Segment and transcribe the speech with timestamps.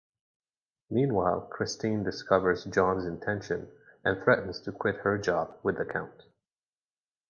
[0.89, 3.69] Meanwhile, Christine discovers John's intentions
[4.03, 6.23] and threatens to quit her job with the Count.